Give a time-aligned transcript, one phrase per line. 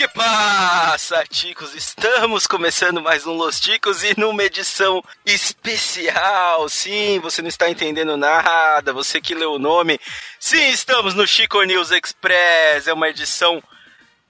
[0.00, 1.74] que passa, ticos?
[1.74, 6.66] Estamos começando mais um Los Ticos e numa edição especial.
[6.70, 10.00] Sim, você não está entendendo nada, você que leu o nome.
[10.38, 12.86] Sim, estamos no Chico News Express.
[12.86, 13.62] É uma edição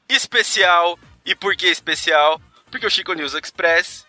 [0.09, 0.99] especial.
[1.25, 2.43] E por que especial?
[2.69, 4.05] Porque o Chico News Express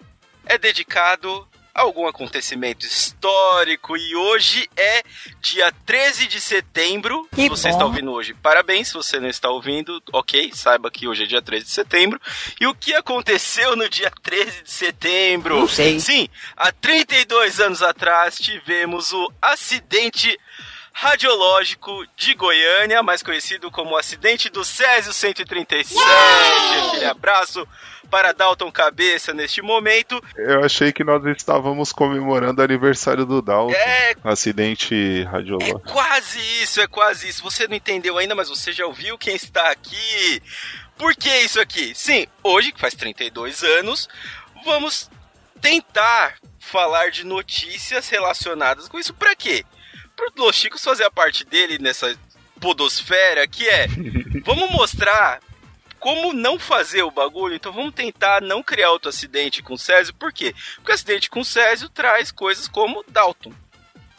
[0.47, 5.03] é dedicado algum acontecimento histórico e hoje é
[5.39, 7.27] dia 13 de setembro.
[7.33, 7.73] Que se você bom.
[7.75, 8.89] está ouvindo hoje, parabéns.
[8.89, 12.19] Se você não está ouvindo, ok, saiba que hoje é dia 13 de setembro.
[12.59, 15.59] E o que aconteceu no dia 13 de setembro?
[15.59, 15.99] Não sei.
[15.99, 20.37] Sim, há 32 anos atrás tivemos o acidente
[20.93, 25.95] radiológico de Goiânia, mais conhecido como o acidente do Césio 137.
[26.87, 27.67] Aquele abraço
[28.09, 30.21] para Dalton Cabeça neste momento.
[30.35, 33.73] Eu achei que nós estávamos comemorando o aniversário do Dalton.
[33.73, 35.79] É Acidente É radiológico.
[35.81, 37.41] quase isso, é quase isso.
[37.43, 40.41] Você não entendeu ainda, mas você já ouviu quem está aqui.
[40.97, 41.93] Por que isso aqui?
[41.95, 44.07] Sim, hoje, que faz 32 anos,
[44.65, 45.09] vamos
[45.61, 49.13] tentar falar de notícias relacionadas com isso.
[49.13, 49.63] Pra quê?
[50.29, 52.15] Pro Los Chicos fazer a parte dele nessa
[52.59, 53.87] podosfera, que é,
[54.45, 55.41] vamos mostrar
[55.99, 60.13] como não fazer o bagulho, então vamos tentar não criar outro acidente com o Césio,
[60.15, 60.53] por quê?
[60.75, 63.53] Porque o acidente com o Césio traz coisas como Dalton.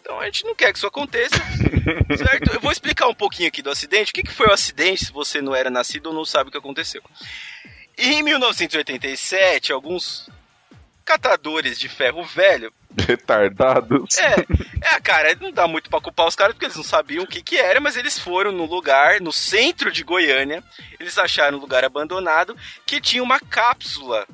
[0.00, 1.36] Então a gente não quer que isso aconteça,
[2.16, 2.52] certo?
[2.52, 4.10] Eu vou explicar um pouquinho aqui do acidente.
[4.10, 6.52] O que, que foi o acidente, se você não era nascido ou não sabe o
[6.52, 7.02] que aconteceu.
[7.96, 10.28] Em 1987, alguns
[11.04, 12.72] catadores de ferro velho
[13.06, 14.18] Retardados.
[14.18, 14.34] é,
[14.94, 17.42] é, cara, não dá muito pra culpar os caras porque eles não sabiam o que
[17.42, 20.62] que era, mas eles foram no lugar, no centro de Goiânia,
[20.98, 24.26] eles acharam um lugar abandonado que tinha uma cápsula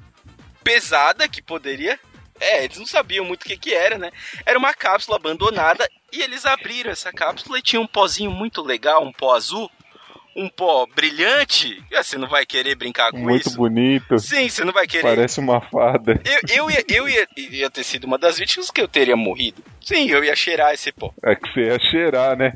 [0.63, 1.99] pesada que poderia.
[2.41, 4.13] É, eles não sabiam muito o que que era, né?
[4.47, 9.05] Era uma cápsula abandonada e eles abriram essa cápsula e tinha um pozinho muito legal,
[9.05, 9.71] um pó azul,
[10.39, 11.83] um pó brilhante.
[11.91, 13.57] E você não vai querer brincar com Muito isso?
[13.57, 14.19] bonito.
[14.19, 15.03] Sim, você não vai querer.
[15.03, 16.21] Parece uma fada.
[16.25, 19.63] Eu, eu, ia, eu ia, ia ter sido uma das vítimas que eu teria morrido.
[19.85, 21.13] Sim, eu ia cheirar esse pó.
[21.25, 22.53] É que você ia cheirar, né?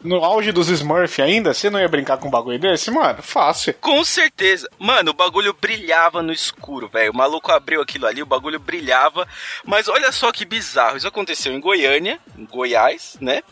[0.00, 2.88] No auge dos Smurf ainda, você não ia brincar com um bagulho desse?
[2.88, 3.74] Mano, fácil.
[3.80, 4.68] Com certeza.
[4.78, 7.10] Mano, o bagulho brilhava no escuro, velho.
[7.10, 9.26] O maluco abriu aquilo ali, o bagulho brilhava.
[9.64, 10.96] Mas olha só que bizarro.
[10.96, 13.42] Isso aconteceu em Goiânia, em Goiás, né?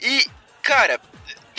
[0.00, 0.24] E,
[0.62, 0.98] cara,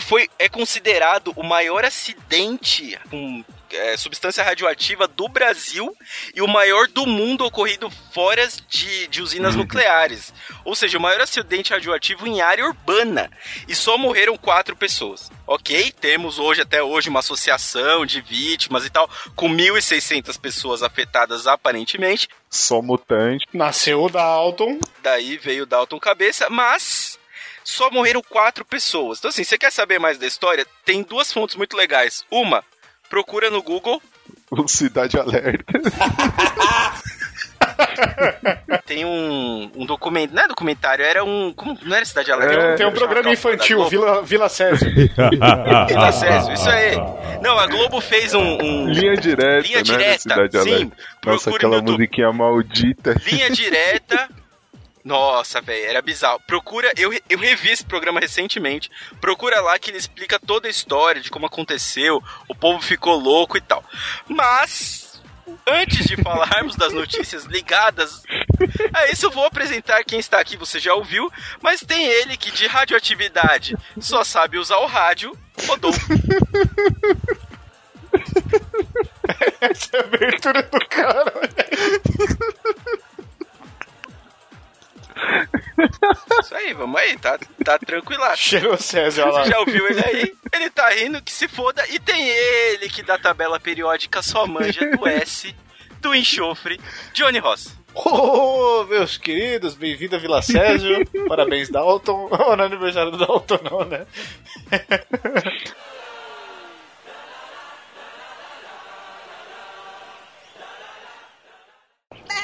[0.10, 5.96] foi, é considerado o maior acidente com é, substância radioativa do Brasil
[6.34, 10.34] e o maior do mundo ocorrido fora de, de usinas nucleares.
[10.66, 13.30] Ou seja, o maior acidente radioativo em área urbana.
[13.68, 15.32] E só morreram quatro pessoas.
[15.46, 21.46] Ok, temos hoje, até hoje, uma associação de vítimas e tal, com 1.600 pessoas afetadas
[21.46, 22.28] aparentemente.
[22.50, 23.46] Só mutante.
[23.54, 24.80] Nasceu o Dalton.
[25.04, 27.09] Daí veio o Dalton Cabeça, mas
[27.70, 29.20] só morreram quatro pessoas.
[29.20, 30.66] Então, assim, você quer saber mais da história?
[30.84, 32.24] Tem duas fontes muito legais.
[32.32, 32.64] Uma,
[33.10, 34.02] procura no Google.
[34.52, 35.74] O Cidade Alerta.
[38.86, 40.34] Tem um, um documento.
[40.34, 41.54] Não é documentário, era um.
[41.54, 42.56] Como, não era Cidade Alerta?
[42.56, 44.90] É, Tem um programa infantil, Vila, Vila Césio.
[45.88, 46.96] Vila Césio, isso aí.
[47.44, 48.42] Não, a Globo fez um.
[48.42, 49.84] um- Linha direta, Linha né?
[49.84, 50.92] direta, Cidade sim.
[51.26, 51.92] Nossa, aquela no YouTube.
[51.98, 53.16] musiquinha maldita.
[53.26, 54.30] Linha direta.
[55.10, 56.40] Nossa, velho, era bizarro.
[56.46, 58.92] Procura, eu, eu revi esse programa recentemente.
[59.20, 63.58] Procura lá que ele explica toda a história de como aconteceu, o povo ficou louco
[63.58, 63.84] e tal.
[64.28, 65.20] Mas,
[65.66, 68.22] antes de falarmos das notícias ligadas
[68.94, 71.28] a isso, eu vou apresentar quem está aqui, você já ouviu,
[71.60, 76.00] mas tem ele que de radioatividade só sabe usar o rádio, Rodolfo.
[79.60, 81.34] Essa é abertura do cara.
[86.42, 88.42] Isso aí, vamos aí, tá, tá tranquilaço.
[88.42, 89.44] Cheirou Césio, olha lá.
[89.44, 90.34] Você já ouviu ele aí?
[90.54, 91.86] Ele tá rindo que se foda.
[91.90, 95.56] E tem ele que da tabela periódica só manja do S,
[96.02, 96.80] do enxofre,
[97.14, 97.78] Johnny Ross.
[97.94, 101.06] Ô, meus queridos, bem-vindo a Vila Césio.
[101.28, 102.30] Parabéns, Dalton.
[102.32, 104.06] Oh, não é aniversário do Dalton, não, né?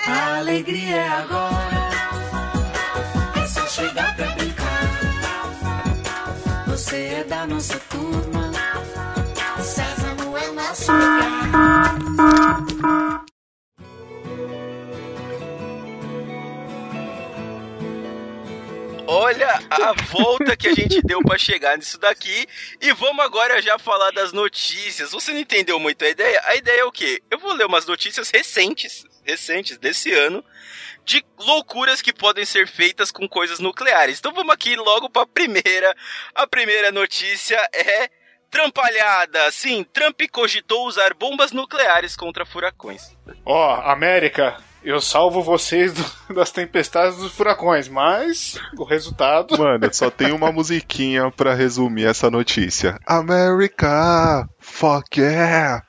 [0.07, 1.54] A alegria é agora.
[6.85, 8.51] Você é da nossa turma.
[9.59, 11.95] Sésamo é nosso lugar.
[19.07, 22.45] Olha a volta que a gente deu pra chegar nisso daqui.
[22.79, 25.09] E vamos agora já falar das notícias.
[25.09, 26.39] Você não entendeu muito a ideia?
[26.45, 27.19] A ideia é o quê?
[27.31, 30.43] Eu vou ler umas notícias recentes, recentes desse ano,
[31.03, 34.19] de loucuras que podem ser feitas com coisas nucleares.
[34.19, 35.95] Então vamos aqui logo pra primeira.
[36.33, 38.09] A primeira notícia é
[38.49, 43.01] Trampalhada, sim, Trump cogitou usar bombas nucleares contra furacões.
[43.45, 49.57] Ó, América, eu salvo vocês do- das tempestades dos furacões, mas o resultado.
[49.59, 52.97] Mano, só tem uma musiquinha pra resumir essa notícia.
[53.05, 55.83] America, fuck yeah!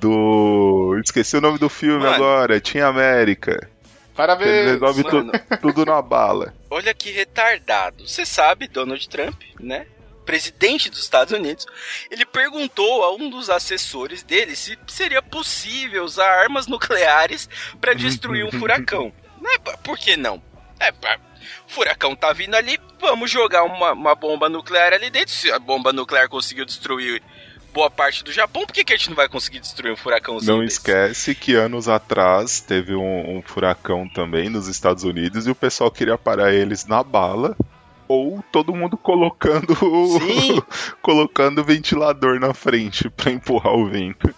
[0.00, 0.98] Do.
[1.04, 2.14] Esqueci o nome do filme Mano.
[2.14, 3.52] agora, Tinha América.
[3.52, 3.68] Ele
[4.16, 4.70] Parabéns!
[4.72, 5.30] resolve tu-
[5.62, 6.54] tudo na bala.
[6.70, 8.06] Olha que retardado.
[8.06, 9.86] Você sabe, Donald Trump, né?
[10.26, 11.66] Presidente dos Estados Unidos,
[12.10, 17.48] ele perguntou a um dos assessores dele se seria possível usar armas nucleares
[17.80, 19.12] para destruir um furacão.
[19.40, 19.50] Né?
[19.82, 20.40] Por que não?
[20.78, 20.92] É,
[21.66, 25.32] furacão tá vindo ali, vamos jogar uma, uma bomba nuclear ali dentro.
[25.34, 27.22] Se a bomba nuclear conseguiu destruir
[27.72, 30.52] boa parte do Japão, por que, que a gente não vai conseguir destruir um furacãozinho
[30.52, 30.76] Não desse?
[30.78, 35.90] esquece que anos atrás teve um, um furacão também nos Estados Unidos e o pessoal
[35.90, 37.56] queria parar eles na bala
[38.08, 39.72] ou todo mundo colocando
[41.00, 44.28] colocando ventilador na frente pra empurrar o vento.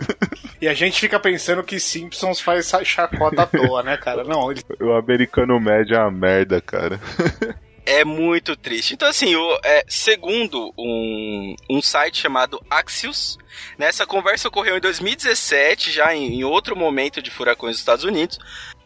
[0.60, 4.24] E a gente fica pensando que Simpsons faz essa chacota à toa, né, cara?
[4.24, 7.00] Não, ele O americano médio é uma merda, cara.
[7.84, 8.94] É muito triste.
[8.94, 9.34] Então, assim,
[9.64, 13.38] é, segundo um, um site chamado Axios,
[13.76, 18.04] né, essa conversa ocorreu em 2017, já em, em outro momento de furacões dos Estados
[18.04, 18.38] Unidos,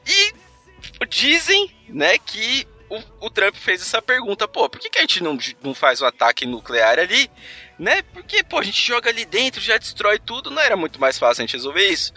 [0.06, 0.32] e
[1.08, 5.22] dizem né, que o, o Trump fez essa pergunta, pô, por que, que a gente
[5.22, 7.30] não, não faz um ataque nuclear ali?
[7.78, 8.02] Né?
[8.14, 11.42] Porque, pô, a gente joga ali dentro, já destrói tudo, não era muito mais fácil
[11.42, 12.14] a gente resolver isso?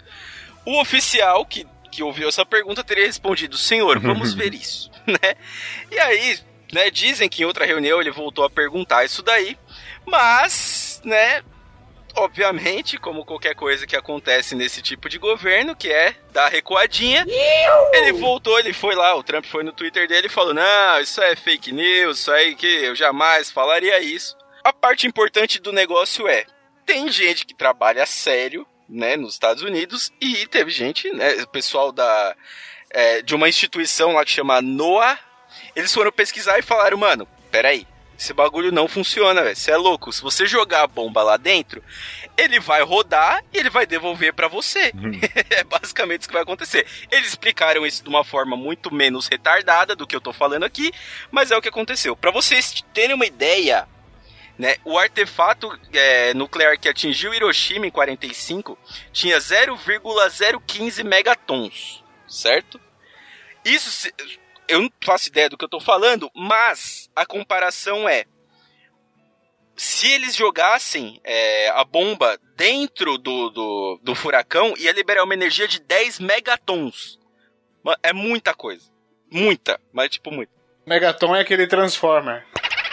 [0.64, 5.34] O oficial que, que ouviu essa pergunta teria respondido, senhor, vamos ver isso, né?
[5.90, 6.38] E aí,
[6.72, 9.56] né, dizem que em outra reunião ele voltou a perguntar isso daí,
[10.06, 11.42] mas, né,
[12.16, 17.24] obviamente, como qualquer coisa que acontece nesse tipo de governo, que é dar recuadinha,
[17.92, 21.20] ele voltou, ele foi lá, o Trump foi no Twitter dele e falou: Não, isso
[21.22, 24.36] é fake news, isso aí que eu jamais falaria isso.
[24.62, 26.44] A parte importante do negócio é:
[26.84, 31.92] tem gente que trabalha sério, né, nos Estados Unidos, e teve gente, né, o pessoal
[31.92, 32.36] da.
[32.90, 35.18] é, de uma instituição lá que chama NOAA,
[35.74, 37.86] eles foram pesquisar e falaram, mano, peraí,
[38.20, 39.56] esse bagulho não funciona, velho.
[39.56, 40.12] Você é louco.
[40.12, 41.82] Se você jogar a bomba lá dentro,
[42.36, 44.92] ele vai rodar e ele vai devolver pra você.
[45.48, 46.86] é basicamente isso que vai acontecer.
[47.10, 50.92] Eles explicaram isso de uma forma muito menos retardada do que eu tô falando aqui,
[51.30, 52.14] mas é o que aconteceu.
[52.14, 53.88] Pra vocês terem uma ideia,
[54.58, 58.78] né, o artefato é, nuclear que atingiu Hiroshima em 45
[59.14, 62.78] tinha 0,015 megatons, certo?
[63.64, 64.10] Isso
[64.70, 68.24] eu não faço ideia do que eu tô falando, mas a comparação é
[69.76, 75.66] se eles jogassem é, a bomba dentro do, do, do furacão, ia liberar uma energia
[75.66, 77.18] de 10 megatons.
[78.02, 78.84] É muita coisa.
[79.30, 80.52] Muita, mas tipo muito.
[80.86, 82.44] Megaton é aquele Transformer.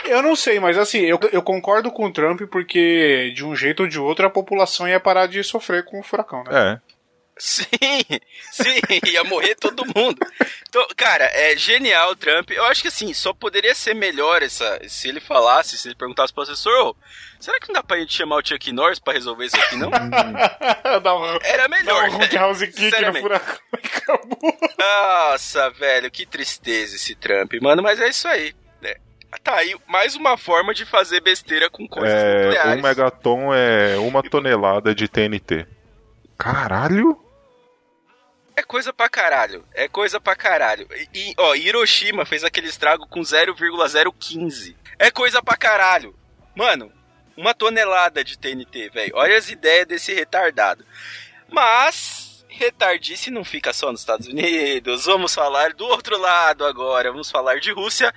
[0.06, 3.84] Eu não sei, mas assim, eu, eu concordo com o Trump porque de um jeito
[3.84, 6.82] ou de outro a população ia parar de sofrer com o furacão, né?
[6.82, 6.87] É.
[7.40, 7.68] Sim,
[8.52, 10.18] sim, ia morrer todo mundo.
[10.68, 12.50] Então, cara, é genial o Trump.
[12.52, 16.34] Eu acho que assim, só poderia ser melhor essa, se ele falasse, se ele perguntasse
[16.34, 16.96] pro assessor, "Ô,
[17.40, 19.90] será que não dá pra gente chamar o Chuck Norris pra resolver isso aqui, não?
[21.02, 22.10] dá um, Era dá melhor.
[22.10, 24.58] um roundhouse kick no furacão e acabou.
[24.78, 28.56] Nossa, velho, que tristeza esse Trump, mano, mas é isso aí.
[28.82, 28.96] né?
[29.44, 32.80] Tá aí mais uma forma de fazer besteira com coisas É, nucleares.
[32.80, 35.68] um megaton é uma tonelada de TNT.
[36.38, 37.18] Caralho?
[38.58, 39.64] É coisa pra caralho.
[39.72, 40.88] É coisa pra caralho.
[41.14, 44.76] E, ó, Hiroshima fez aquele estrago com 0,015.
[44.98, 46.18] É coisa pra caralho.
[46.56, 46.92] Mano,
[47.38, 49.12] uma tonelada de TNT, velho.
[49.14, 50.84] Olha as ideias desse retardado.
[51.48, 55.06] Mas, retardice não fica só nos Estados Unidos.
[55.06, 57.12] Vamos falar do outro lado agora.
[57.12, 58.12] Vamos falar de Rússia.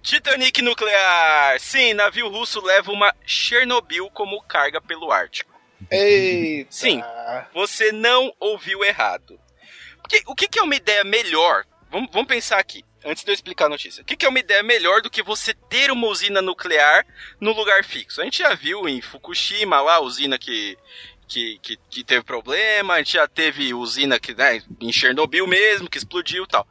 [0.00, 1.60] Titanic nuclear.
[1.60, 5.52] Sim, navio russo leva uma Chernobyl como carga pelo Ártico.
[5.90, 6.72] Eita.
[6.72, 7.02] Sim.
[7.52, 9.38] Você não ouviu errado.
[10.26, 11.64] O que, que é uma ideia melhor?
[11.90, 14.02] Vamos, vamos pensar aqui, antes de eu explicar a notícia.
[14.02, 17.06] O que, que é uma ideia melhor do que você ter uma usina nuclear
[17.40, 18.20] no lugar fixo?
[18.20, 20.76] A gente já viu em Fukushima lá, a usina que,
[21.28, 25.88] que, que, que teve problema, a gente já teve usina que, né, em Chernobyl mesmo,
[25.88, 26.66] que explodiu e tal.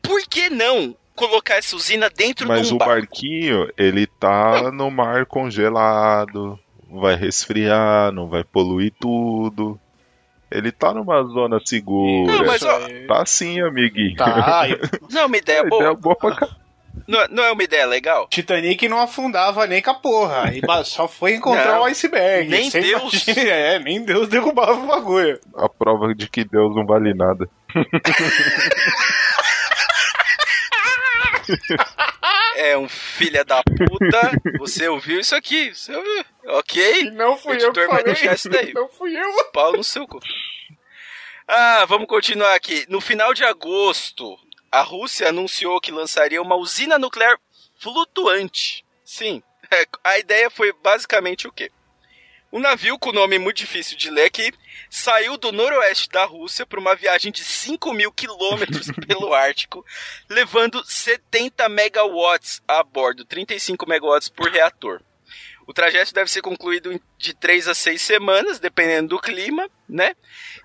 [0.00, 2.94] Por que não colocar essa usina dentro Mas de um o barco?
[2.94, 6.58] barquinho, ele tá no mar congelado,
[6.90, 9.80] vai resfriar, não vai poluir tudo.
[10.54, 12.32] Ele tá numa zona segura.
[12.32, 14.14] Não, mas, ó, Tá sim, amiguinho.
[14.16, 14.66] Tá,
[15.10, 15.82] Não é uma ideia É boa?
[15.82, 16.48] ideia boa pra.
[17.08, 18.28] Não, é- não é uma ideia legal?
[18.28, 20.52] Titanic não afundava nem com a porra.
[20.54, 22.48] E só foi encontrar o iceberg.
[22.48, 23.26] nem Deus.
[23.26, 25.40] imagina- É, nem Deus derrubava o bagulho.
[25.56, 27.48] A prova de que Deus não vale nada.
[32.56, 34.40] é um filho da puta.
[34.58, 35.74] Você ouviu isso aqui?
[35.74, 36.24] Você ouviu?
[36.46, 37.00] Ok?
[37.02, 38.04] E não fui eu que falei.
[38.04, 38.72] deixar isso daí.
[38.74, 39.44] Não fui eu.
[39.52, 40.20] Pau no seu cu.
[41.46, 42.84] Ah, vamos continuar aqui.
[42.88, 44.38] No final de agosto,
[44.70, 47.38] a Rússia anunciou que lançaria uma usina nuclear
[47.78, 48.84] flutuante.
[49.04, 51.70] Sim, é, a ideia foi basicamente o quê?
[52.52, 54.52] Um navio com nome muito difícil de ler que
[54.88, 59.84] saiu do noroeste da Rússia para uma viagem de 5 mil quilômetros pelo Ártico,
[60.28, 65.02] levando 70 megawatts a bordo, 35 megawatts por reator.
[65.66, 70.14] O trajeto deve ser concluído de 3 a 6 semanas, dependendo do clima, né?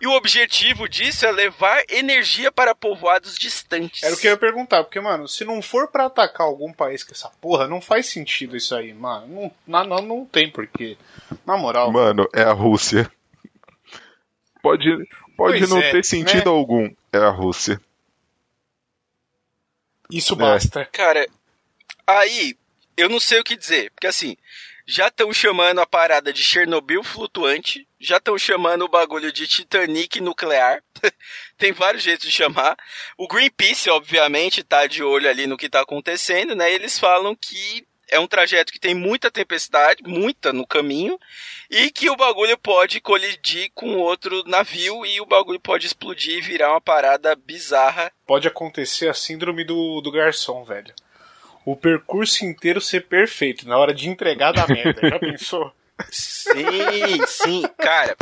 [0.02, 4.04] E o objetivo disso é levar energia para povoados distantes.
[4.04, 7.04] Era o que eu ia perguntar, porque, mano, se não for pra atacar algum país
[7.04, 9.52] com essa porra, não faz sentido isso aí, mano.
[9.66, 10.98] Não, não, não, tem porquê.
[11.46, 11.92] Na moral.
[11.92, 13.10] Mano, é a Rússia.
[14.62, 14.90] Pode,
[15.38, 16.58] pode Pois não é, ter sentido né?
[16.58, 16.94] algum.
[17.14, 17.80] É a Rússia.
[20.12, 20.86] Isso basta.
[20.86, 21.28] Cara,
[22.06, 22.58] aí
[22.98, 24.36] eu não sei o que dizer, porque assim,
[24.90, 30.20] já estão chamando a parada de Chernobyl flutuante, já estão chamando o bagulho de Titanic
[30.20, 30.82] nuclear.
[31.60, 32.76] Tem vários jeitos de chamar.
[33.16, 36.74] O Greenpeace, obviamente, tá de olho ali no que tá acontecendo, né?
[36.74, 41.20] Eles falam que é um trajeto que tem muita tempestade, muita no caminho,
[41.70, 46.42] e que o bagulho pode colidir com outro navio e o bagulho pode explodir e
[46.42, 50.96] virar uma parada bizarra Pode acontecer a síndrome do, do garçom, velho.
[51.66, 55.08] O percurso inteiro ser perfeito, na hora de entregar da merda.
[55.08, 55.74] Já pensou?
[56.10, 58.16] Sim, sim, cara.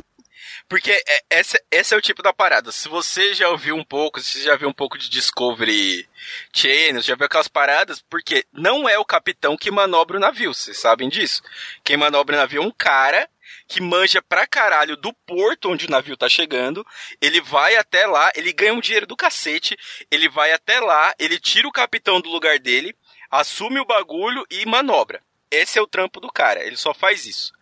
[0.70, 2.72] Porque é- essa, esse é o tipo da parada.
[2.72, 6.08] Se você já ouviu um pouco, se você já viu um pouco de Discovery
[6.54, 10.78] Channel, já viu aquelas paradas, porque não é o capitão que manobra o navio, vocês
[10.78, 11.42] sabem disso.
[11.84, 13.30] Quem manobra o navio é um cara
[13.66, 16.86] que manja pra caralho do porto onde o navio tá chegando,
[17.22, 19.78] ele vai até lá, ele ganha um dinheiro do cacete,
[20.12, 22.96] ele vai até lá, ele tira o capitão do lugar dele,
[23.32, 25.22] assume o bagulho e manobra.
[25.50, 27.54] Esse é o trampo do cara, ele só faz isso.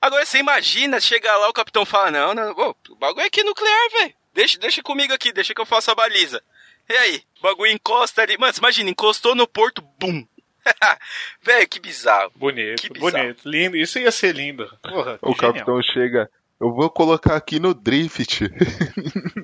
[0.00, 3.42] Agora você imagina, chegar lá, o capitão fala, não, não, ô, o bagulho é aqui
[3.44, 4.14] nuclear, velho.
[4.32, 6.42] Deixa, deixa comigo aqui, deixa que eu faça a baliza.
[6.88, 8.36] E aí, o bagulho encosta ali.
[8.38, 10.26] Mano, você imagina, encostou no porto, bum.
[11.42, 12.32] velho, que bizarro.
[12.34, 13.12] Bonito, Que bizarro.
[13.12, 13.48] bonito.
[13.48, 13.76] Lindo.
[13.76, 14.66] Isso ia ser lindo.
[14.82, 15.52] Porra, O genial.
[15.52, 16.30] capitão chega.
[16.60, 18.40] Eu vou colocar aqui no drift.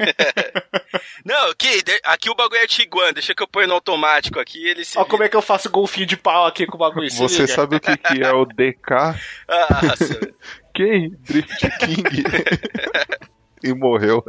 [1.24, 4.84] Não, aqui, aqui o bagulho é Tiguan, deixa que eu ponho no automático aqui ele
[4.84, 4.98] se.
[4.98, 7.10] Ó, como é que eu faço golfinho de pau aqui com o bagulho?
[7.10, 7.54] Se Você liga.
[7.54, 8.90] sabe o que, que é o DK?
[9.82, 10.32] Nossa,
[10.74, 11.10] Quem?
[11.20, 12.24] Drift King.
[13.62, 14.24] e morreu.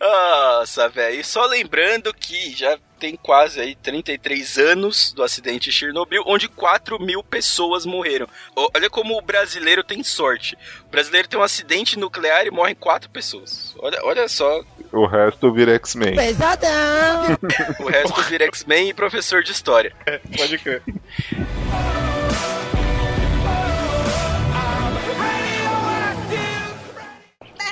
[0.00, 1.20] Nossa, velho.
[1.20, 6.48] E só lembrando que já tem quase aí 33 anos do acidente de Chernobyl, onde
[6.48, 8.26] 4 mil pessoas morreram.
[8.74, 10.56] Olha como o brasileiro tem sorte.
[10.86, 13.74] O brasileiro tem um acidente nuclear e morrem 4 pessoas.
[13.78, 16.14] Olha, olha só, O resto vira X-Men.
[16.16, 17.38] Pesadão.
[17.80, 19.94] o resto vira X-Men e professor de história.
[20.36, 20.82] Pode crer.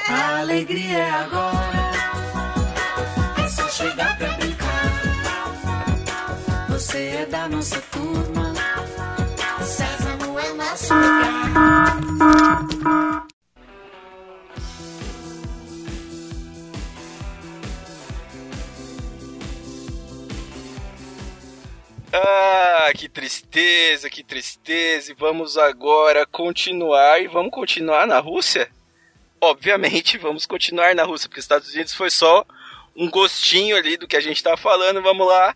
[0.08, 1.67] A alegria é agora.
[3.78, 4.66] Chegar pra brincar.
[6.70, 8.52] Você é da nossa turma.
[9.64, 11.96] Sésamo é nosso lugar.
[22.12, 25.12] Ah, que tristeza, que tristeza.
[25.12, 27.22] E vamos agora continuar.
[27.22, 28.68] E vamos continuar na Rússia?
[29.40, 32.44] Obviamente, vamos continuar na Rússia, porque os Estados Unidos foi só
[32.98, 35.00] um gostinho ali do que a gente tá falando.
[35.00, 35.54] Vamos lá.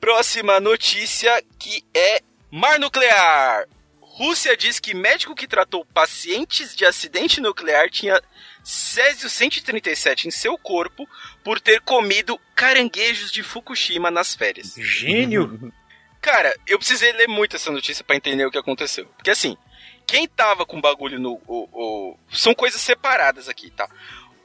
[0.00, 2.20] Próxima notícia que é
[2.50, 3.66] mar nuclear.
[4.00, 8.20] Rússia diz que médico que tratou pacientes de acidente nuclear tinha
[8.62, 11.08] Césio 137 em seu corpo
[11.42, 14.74] por ter comido caranguejos de Fukushima nas férias.
[14.76, 15.72] Gênio.
[16.20, 19.06] Cara, eu precisei ler muito essa notícia pra entender o que aconteceu.
[19.16, 19.56] Porque assim,
[20.06, 21.40] quem tava com bagulho no.
[21.46, 23.88] O, o- São coisas separadas aqui, tá?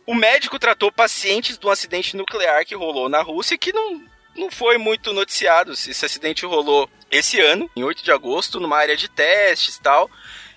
[0.06, 4.04] O médico tratou pacientes um acidente nuclear que rolou na Rússia que não,
[4.36, 5.74] não foi muito noticiado.
[5.74, 10.10] Esse acidente rolou esse ano, em 8 de agosto, numa área de testes e tal.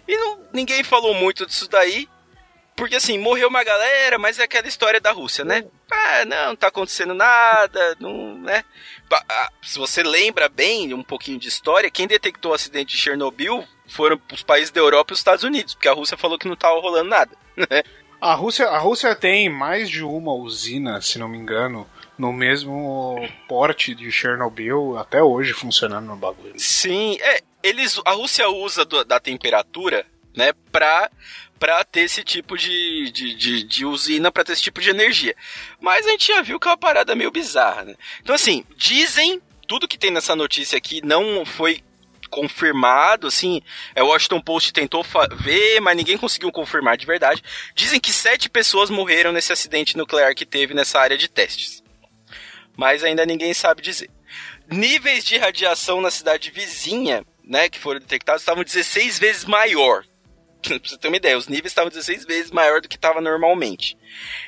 [0.07, 2.09] E não, ninguém falou muito disso daí.
[2.77, 5.65] Porque assim, morreu uma galera, mas é aquela história da Rússia, né?
[5.91, 8.65] Ah, não, não tá acontecendo nada, não, né?
[9.63, 14.21] Se você lembra bem um pouquinho de história, quem detectou o acidente de Chernobyl foram
[14.33, 16.81] os países da Europa e os Estados Unidos, porque a Rússia falou que não tava
[16.81, 17.37] rolando nada.
[17.57, 17.83] né?
[18.21, 23.17] A Rússia, a Rússia tem mais de uma usina, se não me engano, no mesmo
[23.47, 26.55] porte de Chernobyl, até hoje funcionando no bagulho.
[26.57, 30.05] Sim, é, eles, a Rússia usa do- da temperatura,
[30.37, 31.09] né, pra,
[31.61, 35.37] pra ter esse tipo de, de, de, de usina, pra ter esse tipo de energia.
[35.81, 37.95] Mas a gente já viu que é uma parada meio bizarra, né?
[38.21, 41.83] Então, assim, dizem, tudo que tem nessa notícia aqui não foi
[42.29, 43.61] confirmado, assim.
[43.95, 45.05] É, o Washington Post tentou
[45.37, 47.43] ver, mas ninguém conseguiu confirmar de verdade.
[47.75, 51.83] Dizem que sete pessoas morreram nesse acidente nuclear que teve nessa área de testes.
[52.77, 54.11] Mas ainda ninguém sabe dizer.
[54.71, 60.05] Níveis de radiação na cidade vizinha, né, que foram detectados, estavam 16 vezes maior.
[60.63, 63.97] pra você ter uma ideia, os níveis estavam 16 vezes maior do que estava normalmente.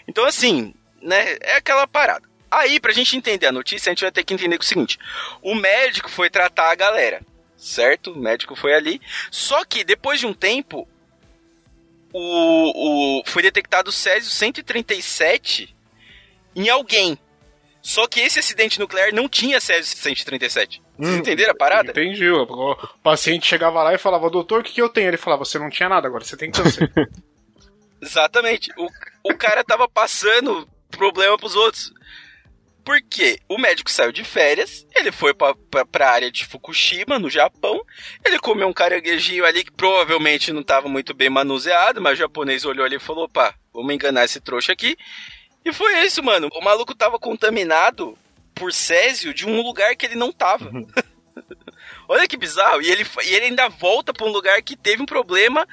[0.07, 2.29] Então, assim, né, é aquela parada.
[2.51, 4.99] Aí, pra gente entender a notícia, a gente vai ter que entender o seguinte:
[5.41, 7.23] o médico foi tratar a galera,
[7.61, 8.13] certo?
[8.13, 9.01] O médico foi ali.
[9.31, 10.89] Só que depois de um tempo,
[12.13, 15.77] o, o foi detectado o Césio 137
[16.57, 17.19] em alguém.
[17.83, 20.83] Só que esse acidente nuclear não tinha Césio 137.
[20.99, 21.91] Vocês hum, entenderam a parada?
[21.91, 22.29] Entendi.
[22.31, 25.09] O paciente chegava lá e falava, doutor, o que, que eu tenho?
[25.09, 26.91] Ele falava, você não tinha nada, agora você tem câncer.
[28.03, 28.71] Exatamente.
[28.77, 31.93] O, o cara tava passando problema pros outros.
[32.85, 37.29] Porque o médico saiu de férias, ele foi pra, pra, pra área de Fukushima, no
[37.29, 37.85] Japão,
[38.25, 42.65] ele comeu um caranguejinho ali que provavelmente não estava muito bem manuseado, mas o japonês
[42.65, 44.97] olhou ali e falou, opa, vamos enganar esse trouxa aqui.
[45.65, 46.49] E foi isso, mano.
[46.55, 48.17] O maluco tava contaminado
[48.55, 50.71] por Césio de um lugar que ele não tava.
[50.71, 50.87] Uhum.
[52.09, 52.83] Olha que bizarro.
[52.83, 55.67] E ele, e ele ainda volta pra um lugar que teve um problema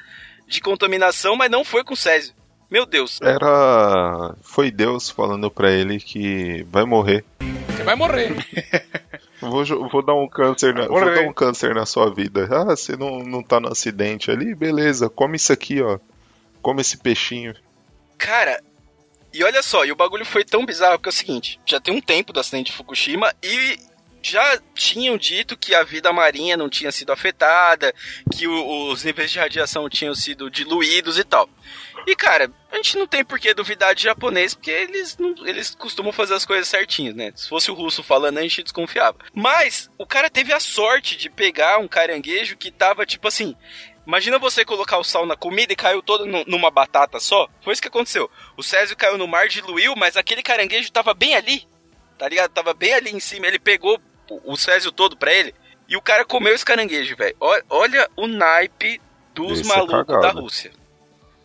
[0.46, 2.34] de contaminação, mas não foi com Césio.
[2.70, 3.18] Meu Deus.
[3.22, 4.34] Era.
[4.42, 7.24] Foi Deus falando pra ele que vai morrer.
[7.68, 8.34] Você vai morrer.
[9.40, 12.48] Vou, vou dar um câncer na, vou dar um câncer na sua vida.
[12.50, 14.52] Ah, você não, não tá no acidente ali?
[14.52, 16.00] Beleza, come isso aqui, ó.
[16.60, 17.54] Come esse peixinho.
[18.18, 18.60] Cara,
[19.32, 21.94] e olha só, e o bagulho foi tão bizarro que é o seguinte: já tem
[21.94, 23.78] um tempo do acidente de Fukushima e
[24.22, 27.94] já tinham dito que a vida marinha não tinha sido afetada,
[28.36, 31.48] que o, os níveis de radiação tinham sido diluídos e tal.
[32.06, 35.74] E cara, a gente não tem por que duvidar de japonês, porque eles, não, eles
[35.74, 37.32] costumam fazer as coisas certinhas, né?
[37.34, 39.18] Se fosse o russo falando, a gente desconfiava.
[39.34, 43.54] Mas o cara teve a sorte de pegar um caranguejo que tava tipo assim.
[44.06, 47.46] Imagina você colocar o sal na comida e caiu todo numa batata só.
[47.60, 48.30] Foi isso que aconteceu.
[48.56, 51.68] O Césio caiu no mar, diluiu, mas aquele caranguejo tava bem ali.
[52.18, 52.50] Tá ligado?
[52.50, 53.46] Tava bem ali em cima.
[53.46, 54.00] Ele pegou
[54.44, 55.54] o Césio todo pra ele.
[55.88, 57.36] E o cara comeu esse caranguejo, velho.
[57.70, 59.00] Olha o naipe
[59.34, 60.70] dos Esse é malucos é da Rússia.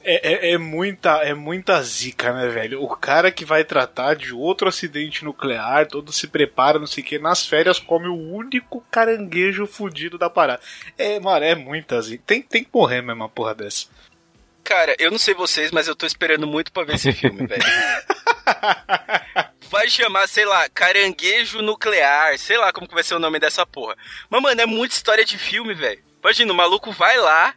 [0.06, 2.84] É, é, é, muita, é muita zica, né, velho?
[2.84, 7.08] O cara que vai tratar de outro acidente nuclear, todo se prepara, não sei o
[7.08, 10.62] que, nas férias come o único caranguejo fudido da parada.
[10.98, 12.22] É, mano, é muita zica.
[12.28, 13.86] Tem, tem que morrer mesmo uma porra dessa.
[14.62, 17.64] Cara, eu não sei vocês, mas eu tô esperando muito pra ver esse filme, velho.
[19.74, 23.66] vai chamar, sei lá, caranguejo nuclear, sei lá como que vai ser o nome dessa
[23.66, 23.98] porra.
[24.30, 26.00] Mas, mano, é muita história de filme, velho.
[26.22, 27.56] Imagina, o maluco vai lá,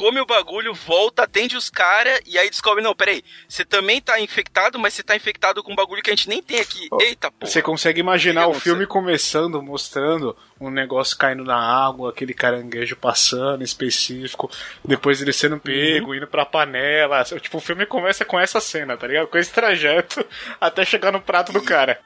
[0.00, 4.18] come o bagulho, volta, atende os caras e aí descobre, não, peraí, você também tá
[4.18, 6.88] infectado, mas você tá infectado com um bagulho que a gente nem tem aqui.
[6.90, 7.52] Oh, Eita, porra.
[7.52, 13.62] Você consegue imaginar o filme começando, mostrando um negócio caindo na água, aquele caranguejo passando
[13.62, 14.50] específico,
[14.82, 16.14] depois ele sendo pego, uhum.
[16.14, 17.22] indo pra panela.
[17.24, 19.28] Tipo, o filme começa com essa cena, tá ligado?
[19.28, 20.24] Com esse trajeto
[20.58, 22.00] até chegar no prato do cara.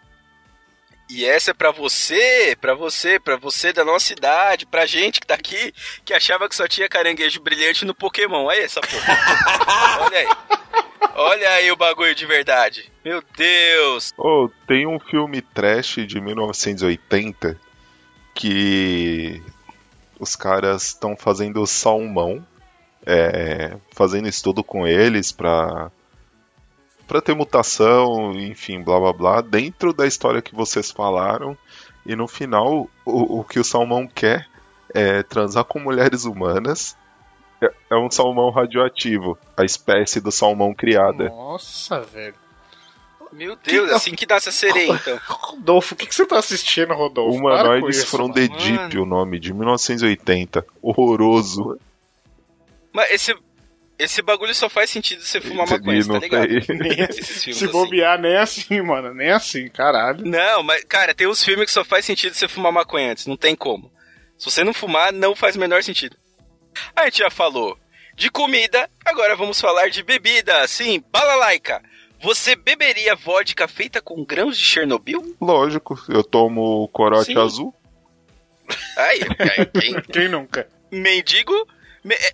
[1.09, 5.27] E essa é para você, para você, para você da nossa idade, pra gente que
[5.27, 5.73] tá aqui,
[6.05, 8.45] que achava que só tinha caranguejo brilhante no Pokémon.
[8.45, 10.01] Olha essa porra.
[10.01, 10.29] Olha aí.
[11.17, 12.91] Olha aí o bagulho de verdade.
[13.05, 14.13] Meu Deus.
[14.17, 17.61] Oh, tem um filme trash de 1980
[18.35, 19.43] que
[20.19, 22.45] os caras estão fazendo salmão,
[23.07, 25.93] é, fazendo estudo com eles pra
[27.07, 31.57] para ter mutação, enfim, blá blá blá, dentro da história que vocês falaram.
[32.07, 34.47] E no final, o, o que o salmão quer
[34.95, 36.97] é transar com mulheres humanas.
[37.63, 41.29] É, é um salmão radioativo, a espécie do salmão criada.
[41.29, 42.35] Nossa, velho.
[43.33, 43.95] Meu Deus, que...
[43.95, 45.19] assim que dá essa sereia, então.
[45.27, 47.37] Rodolfo, o que, que você tá assistindo, Rodolfo?
[47.37, 50.65] Humanoides from the Deep, o nome, de 1980.
[50.81, 51.77] Horroroso.
[52.93, 53.37] Mas esse,
[53.99, 57.13] esse bagulho só faz sentido você fumar maconha, tá ligado?
[57.13, 57.67] se assim.
[57.69, 59.15] bobear, nem assim, mano.
[59.15, 60.25] Nem assim, caralho.
[60.25, 63.27] Não, mas, cara, tem uns filmes que só faz sentido você fumar maconha antes.
[63.27, 63.93] Não tem como.
[64.37, 66.17] Se você não fumar, não faz o menor sentido.
[66.97, 67.79] A gente já falou
[68.17, 70.67] de comida, agora vamos falar de bebida.
[70.67, 71.81] Sim, balalaica.
[72.21, 75.37] Você beberia vodka feita com grãos de Chernobyl?
[75.41, 77.39] Lógico, eu tomo corote Sim.
[77.39, 77.75] azul.
[78.97, 79.21] Aí,
[79.81, 80.67] quem, quem nunca?
[80.91, 81.74] Mendigo é,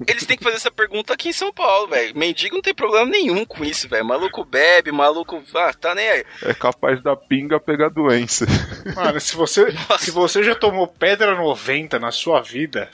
[0.06, 2.16] eles têm que fazer essa pergunta aqui em São Paulo, velho.
[2.18, 4.04] Mendigo não tem problema nenhum com isso, velho.
[4.04, 5.42] Maluco bebe, maluco.
[5.54, 6.24] Ah, tá nem aí.
[6.42, 8.46] É capaz da pinga pegar doença.
[8.94, 12.90] Mano, se você, se você já tomou pedra 90 na sua vida,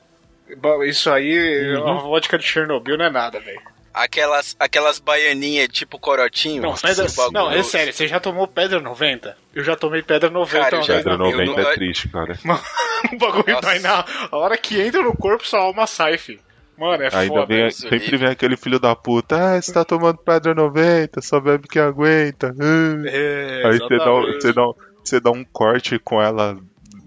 [0.86, 1.88] isso aí, uhum.
[1.88, 3.60] a vodka de Chernobyl não é nada, velho.
[3.92, 6.62] aquelas, aquelas baianinhas tipo corotinho.
[6.62, 7.32] Não, pedra, bagulho.
[7.32, 9.36] não, é sério, você já tomou pedra 90?
[9.54, 11.36] Eu já tomei pedra 90 Cara, uma já- Pedra na vida.
[11.44, 12.38] 90 não- é triste, cara.
[13.12, 13.60] O bagulho Nossa.
[13.66, 14.04] vai na.
[14.32, 16.40] A hora que entra no corpo, sua alma sai, fi.
[16.78, 17.46] Mano, é Ainda foda.
[17.46, 19.36] vem, isso, sempre vem aquele filho da puta.
[19.56, 22.54] Ah, você tá tomando pedra 90, só bebe que aguenta.
[22.58, 23.02] Ah.
[23.06, 26.58] É, Aí você dá, um- você, dá, um- você dá um corte com ela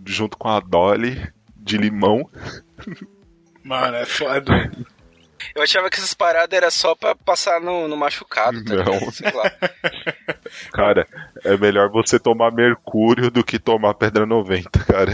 [0.06, 1.22] junto com a Dolly
[1.56, 2.28] de limão.
[3.64, 4.72] Mano, é foda.
[5.56, 9.12] Eu achava que essas paradas era só pra passar no, no machucado, tá Não.
[9.12, 9.52] Sei lá.
[10.74, 11.08] Cara,
[11.46, 15.12] é melhor você tomar mercúrio do que tomar pedra 90, cara.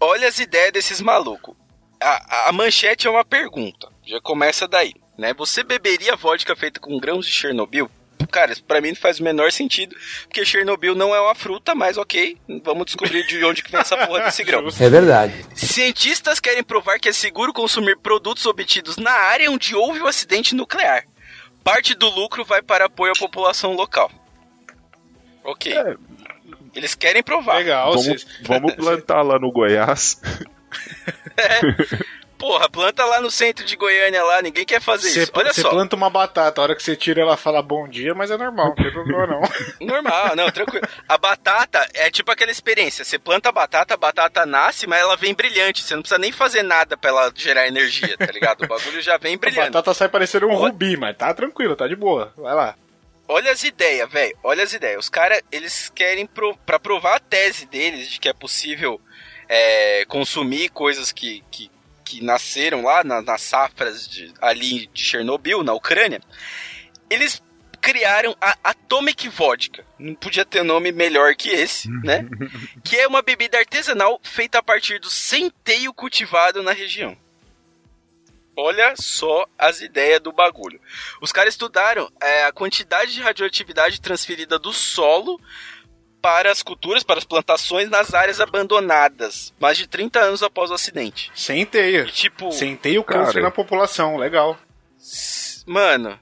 [0.00, 1.54] Olha as ideias desses malucos.
[2.02, 3.88] A, a manchete é uma pergunta.
[4.04, 5.32] Já começa daí, né?
[5.34, 7.90] Você beberia vodka feita com grãos de Chernobyl?
[8.30, 11.98] Cara, pra mim não faz o menor sentido, porque Chernobyl não é uma fruta, mas
[11.98, 14.64] ok, vamos descobrir de onde que vem essa porra desse grão.
[14.80, 15.44] É verdade.
[15.54, 20.54] Cientistas querem provar que é seguro consumir produtos obtidos na área onde houve o acidente
[20.54, 21.04] nuclear.
[21.62, 24.10] Parte do lucro vai para apoio à população local.
[25.44, 25.74] Ok.
[26.74, 27.56] Eles querem provar.
[27.58, 30.20] Legal, Vamos, vocês- vamos plantar lá no Goiás.
[32.42, 35.32] Porra, planta lá no centro de Goiânia lá, ninguém quer fazer Você isso.
[35.32, 35.70] Olha você só.
[35.70, 38.66] planta uma batata, a hora que você tira ela fala bom dia, mas é normal,
[38.70, 39.42] não tem problema não.
[39.86, 40.84] Normal, não, tranquilo.
[41.08, 43.04] A batata é tipo aquela experiência.
[43.04, 45.84] Você planta a batata, a batata nasce, mas ela vem brilhante.
[45.84, 48.64] Você não precisa nem fazer nada pra ela gerar energia, tá ligado?
[48.64, 49.70] O bagulho já vem A brilhando.
[49.70, 52.32] batata sai parecendo um rubi, mas tá tranquilo, tá de boa.
[52.36, 52.74] Vai lá.
[53.28, 54.36] Olha as ideias, velho.
[54.42, 54.98] Olha as ideias.
[54.98, 59.00] Os caras, eles querem, pro, pra provar a tese deles de que é possível
[59.54, 61.70] é, consumir coisas que, que,
[62.02, 66.22] que nasceram lá na- nas safras de, ali de Chernobyl, na Ucrânia.
[67.10, 67.42] Eles
[67.78, 69.84] criaram a Atomic Vodka.
[69.98, 72.26] Não podia ter nome melhor que esse, né?
[72.82, 77.14] que é uma bebida artesanal feita a partir do centeio cultivado na região.
[78.56, 80.80] Olha só as ideias do bagulho.
[81.20, 85.40] Os caras estudaram é, a quantidade de radioatividade transferida do solo
[86.22, 90.74] para as culturas, para as plantações nas áreas abandonadas, mais de 30 anos após o
[90.74, 91.30] acidente.
[91.34, 92.02] Sem teia.
[92.02, 93.46] E, tipo, Sem teia o câncer Cara.
[93.46, 94.56] na população, legal.
[95.66, 96.18] mano,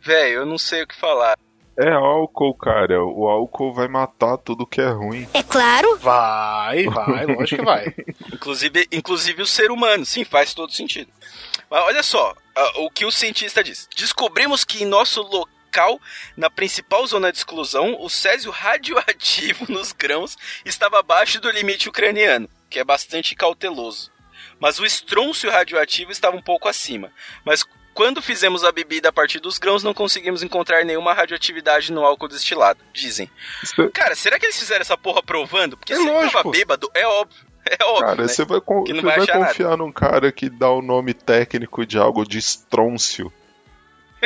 [0.00, 1.38] velho, eu não sei o que falar.
[1.78, 3.04] É álcool, cara.
[3.04, 5.28] O álcool vai matar tudo que é ruim.
[5.34, 5.98] É claro.
[5.98, 7.94] Vai, vai, lógico que vai.
[8.32, 11.10] Inclusive, inclusive o ser humano, sim, faz todo sentido.
[11.70, 12.34] Mas olha só,
[12.76, 13.86] o que o cientista diz.
[13.94, 15.48] Descobrimos que em nosso local,
[16.36, 22.48] na principal zona de exclusão, o césio radioativo nos grãos estava abaixo do limite ucraniano,
[22.70, 24.10] que é bastante cauteloso.
[24.58, 27.10] Mas o estrôncio radioativo estava um pouco acima.
[27.44, 27.62] Mas
[27.92, 32.28] quando fizemos a bebida a partir dos grãos, não conseguimos encontrar nenhuma radioatividade no álcool
[32.28, 33.30] destilado, dizem.
[33.62, 35.76] Isso- Cara, será que eles fizeram essa porra provando?
[35.76, 36.32] Porque É se lógico.
[36.32, 37.44] tava bêbado, é óbvio.
[37.68, 38.28] É óbvio, Cara, né?
[38.28, 39.46] você vai, con- Que não você vai vai achar nada.
[39.50, 43.32] confiar num cara que dá o nome técnico de algo de estrôncio.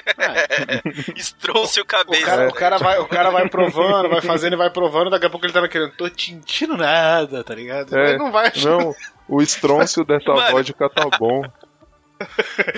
[1.17, 2.25] Estrôncio O cabeça.
[2.27, 5.31] cara, o, cara vai, o cara vai provando, vai fazendo e vai provando, daqui a
[5.31, 7.97] pouco ele tá querendo, tô sentindo nada, tá ligado?
[7.97, 8.69] É, Ele não vai achar.
[8.69, 8.95] Não,
[9.29, 10.51] o estrôncio dessa Mano.
[10.53, 11.43] vodka tá bom.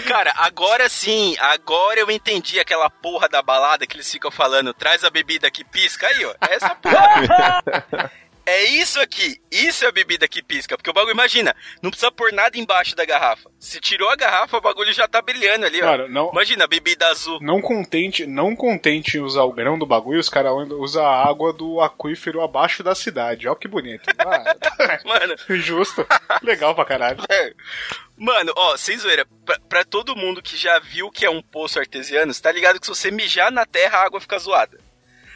[0.07, 5.03] Cara, agora sim, agora eu entendi aquela porra da balada que eles ficam falando, traz
[5.03, 6.31] a bebida que pisca aí, ó.
[6.49, 8.11] É essa porra.
[8.45, 12.11] É isso aqui, isso é a bebida que pisca, porque o bagulho, imagina, não precisa
[12.11, 13.49] pôr nada embaixo da garrafa.
[13.59, 15.85] Se tirou a garrafa, o bagulho já tá brilhando ali, ó.
[15.85, 17.39] Cara, não, Imagina, a bebida azul.
[17.41, 21.53] não contente, não contente em usar o grão do bagulho, os caras usam a água
[21.53, 23.47] do aquífero abaixo da cidade.
[23.47, 24.11] Olha que bonito.
[24.23, 26.07] Ah, Mano, justo.
[26.43, 27.19] Legal pra caralho.
[28.17, 31.79] Mano, ó, sem zoeira, pra, pra todo mundo que já viu que é um poço
[31.79, 34.79] artesiano, você tá ligado que se você mijar na terra, a água fica zoada.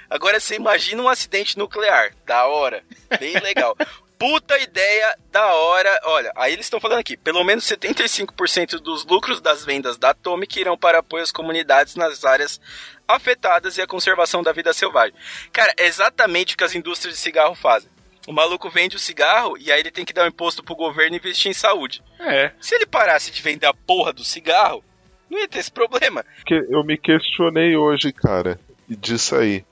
[0.08, 2.14] Agora você imagina um acidente nuclear.
[2.24, 2.82] Da hora.
[3.18, 3.76] Bem legal.
[4.18, 6.00] Puta ideia da hora.
[6.04, 10.58] Olha, aí eles estão falando aqui: pelo menos 75% dos lucros das vendas da Atomic
[10.58, 12.60] irão para apoio às comunidades nas áreas
[13.06, 15.14] afetadas e a conservação da vida selvagem.
[15.52, 17.90] Cara, é exatamente o que as indústrias de cigarro fazem.
[18.26, 21.14] O maluco vende o cigarro e aí ele tem que dar um imposto pro governo
[21.14, 22.02] e investir em saúde.
[22.18, 22.50] É.
[22.60, 24.82] Se ele parasse de vender a porra do cigarro,
[25.30, 26.24] não ia ter esse problema.
[26.44, 29.64] Que eu me questionei hoje, cara, disso aí.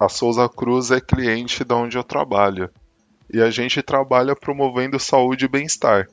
[0.00, 2.70] A Souza Cruz é cliente da onde eu trabalho.
[3.30, 6.08] E a gente trabalha promovendo saúde e bem-estar.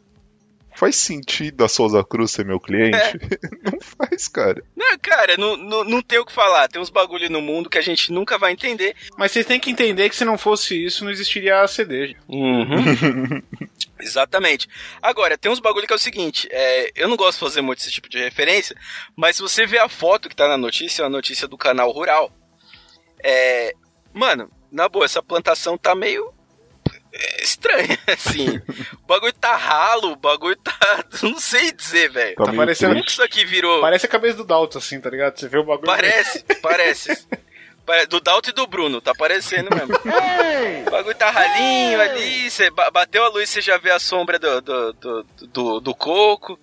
[0.76, 2.98] Faz sentido a Souza Cruz ser meu cliente?
[3.64, 4.62] Não faz, cara.
[4.76, 6.68] Não, cara, não, não, não tem o que falar.
[6.68, 8.96] Tem uns bagulho no mundo que a gente nunca vai entender.
[9.18, 12.16] Mas vocês têm que entender que se não fosse isso, não existiria a CD.
[14.00, 14.68] Exatamente.
[15.02, 17.80] Agora, tem uns bagulho que é o seguinte: é, eu não gosto de fazer muito
[17.80, 18.76] esse tipo de referência,
[19.16, 21.92] mas se você vê a foto que tá na notícia, é uma notícia do canal
[21.92, 22.32] Rural.
[23.24, 23.74] É.
[24.14, 26.34] Mano, na boa, essa plantação tá meio.
[27.14, 28.62] é estranha, assim.
[29.04, 30.76] o bagulho tá ralo, o bagulho tá.
[31.24, 32.36] Não sei dizer, velho.
[32.36, 33.82] Tá Tá parecendo- Como que isso aqui virou.
[33.82, 35.38] Parece a cabeça do Dalton, assim, tá ligado?
[35.40, 35.86] Você vê o bagulho.
[35.88, 37.28] Parece, parece.
[37.86, 39.96] Pare- Do Dalton e do Bruno, tá parecendo mesmo.
[40.88, 44.38] O bagulho tá ralinho ali, você ba- bateu a luz, você já vê a sombra
[44.38, 46.60] do, do, do, do, do coco.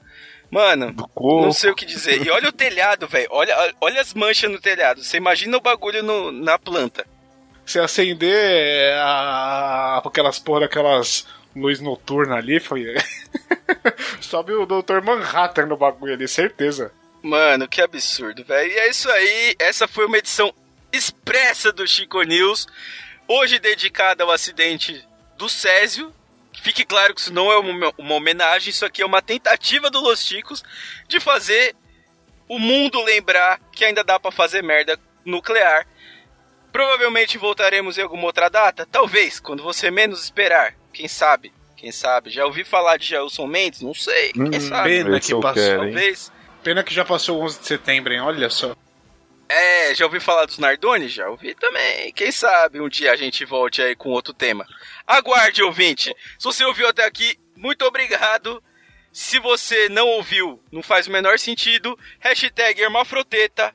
[0.55, 2.25] Mano, não sei o que dizer.
[2.25, 3.27] E olha o telhado, velho.
[3.33, 5.03] Olha, olha as manchas no telhado.
[5.03, 7.05] Você imagina o bagulho no, na planta.
[7.67, 10.01] Se acender a...
[10.05, 12.85] aquelas porra daquelas luz noturna ali, foi.
[14.23, 15.03] Sobe o Dr.
[15.03, 16.93] Manhattan no bagulho ali, certeza.
[17.21, 18.71] Mano, que absurdo, velho.
[18.71, 19.57] E é isso aí.
[19.59, 20.55] Essa foi uma edição
[20.93, 22.69] expressa do Chico News.
[23.27, 25.05] Hoje dedicada ao acidente
[25.37, 26.15] do Césio.
[26.65, 30.01] Fique claro que isso não é uma, uma homenagem, isso aqui é uma tentativa do
[30.01, 30.65] Los Chicos
[31.07, 31.77] de fazer
[32.49, 35.87] o mundo lembrar que ainda dá pra fazer merda nuclear.
[36.73, 40.75] Provavelmente voltaremos em alguma outra data, talvez, quando você menos esperar.
[40.91, 41.53] Quem sabe?
[41.77, 42.31] Quem sabe?
[42.31, 43.83] Já ouvi falar de Jailson Mendes?
[43.83, 44.33] Não sei.
[44.33, 44.89] Quem Hum, sabe?
[44.89, 45.81] pena que passou, quero?
[45.83, 46.33] Talvez.
[46.63, 48.21] Pena que já passou o 11 de setembro, hein?
[48.21, 48.75] Olha só.
[49.47, 51.09] É, já ouvi falar dos Nardoni?
[51.09, 52.11] Já ouvi também.
[52.15, 54.67] Quem sabe um dia a gente volte aí com outro tema.
[55.07, 56.15] Aguarde, ouvinte.
[56.39, 58.63] Se você ouviu até aqui, muito obrigado.
[59.13, 61.97] Se você não ouviu, não faz o menor sentido.
[62.19, 63.73] Hashtag Hermafroteta.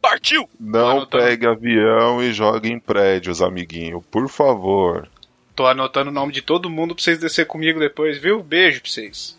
[0.00, 0.48] Partiu!
[0.58, 1.24] Não anotando.
[1.24, 4.00] pegue avião e jogue em prédios, amiguinho.
[4.00, 5.08] Por favor.
[5.54, 8.42] Tô anotando o nome de todo mundo pra vocês descer comigo depois, viu?
[8.42, 9.38] Beijo pra vocês.